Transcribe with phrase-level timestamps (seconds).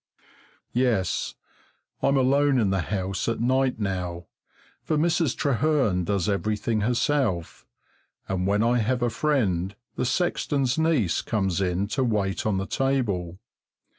[0.73, 1.35] Yes,
[2.01, 4.25] I'm alone in the house at night now,
[4.81, 5.37] for Mrs.
[5.37, 7.67] Trehearn does everything herself,
[8.27, 12.65] and when I have a friend the sexton's niece comes in to wait on the
[12.65, 13.37] table.